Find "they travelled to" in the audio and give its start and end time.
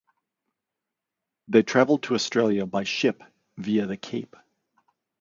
1.47-2.15